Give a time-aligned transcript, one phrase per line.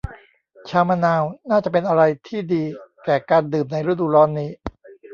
[0.69, 2.63] ชามะนาวน่าจะเป็นอะไรที่ดี
[3.05, 4.49] แก่การดื่มในฤดูร้อนนี้